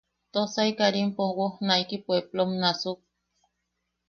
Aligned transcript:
Tosai 0.33 0.69
Karimpo 0.79 1.23
wojnaiki 1.37 1.97
puepplom 2.05 2.51
nasuk. 2.61 2.99